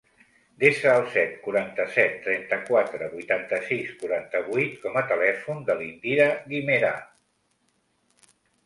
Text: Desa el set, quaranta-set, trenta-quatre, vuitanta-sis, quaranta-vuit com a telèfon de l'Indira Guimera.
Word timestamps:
Desa 0.61 0.93
el 1.01 1.03
set, 1.15 1.35
quaranta-set, 1.47 2.15
trenta-quatre, 2.23 3.11
vuitanta-sis, 3.13 3.93
quaranta-vuit 4.01 4.83
com 4.87 5.01
a 5.03 5.07
telèfon 5.15 5.63
de 5.71 5.81
l'Indira 5.83 6.29
Guimera. 6.51 6.95